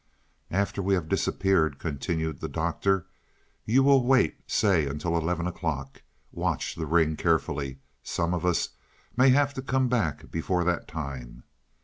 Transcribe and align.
"After 0.49 0.81
we 0.81 0.95
have 0.95 1.07
disappeared," 1.07 1.77
continued 1.77 2.39
the 2.39 2.49
Doctor, 2.49 3.05
"you 3.65 3.83
will 3.83 4.03
wait, 4.03 4.35
say, 4.47 4.87
until 4.87 5.15
eleven 5.15 5.45
o'clock. 5.45 6.01
Watch 6.31 6.73
the 6.73 6.87
ring 6.87 7.15
carefully 7.15 7.77
some 8.01 8.33
of 8.33 8.43
us 8.43 8.69
may 9.15 9.29
have 9.29 9.53
to 9.53 9.61
come 9.61 9.89
back 9.89 10.31
before 10.31 10.63
that 10.63 10.87
time. 10.87 11.43